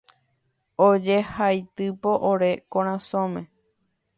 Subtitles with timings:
[0.85, 3.45] ojehaitypo ore korasõme